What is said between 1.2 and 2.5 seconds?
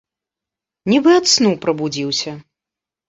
сну прабудзіўся.